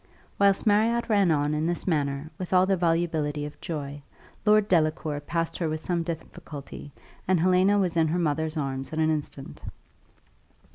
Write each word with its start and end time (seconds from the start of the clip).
Whilst 0.39 0.65
Marriott 0.65 1.07
ran 1.09 1.29
on 1.29 1.53
in 1.53 1.67
this 1.67 1.85
manner 1.85 2.31
with 2.39 2.53
all 2.53 2.65
the 2.65 2.75
volubility 2.75 3.45
of 3.45 3.61
joy, 3.61 4.01
Lord 4.47 4.67
Delacour 4.67 5.19
passed 5.19 5.57
her 5.57 5.69
with 5.69 5.79
some 5.79 6.01
difficulty, 6.01 6.91
and 7.27 7.39
Helena 7.39 7.77
was 7.77 7.95
in 7.95 8.07
her 8.07 8.17
mother's 8.17 8.57
arms 8.57 8.91
in 8.91 8.99
an 8.99 9.11
instant. 9.11 9.61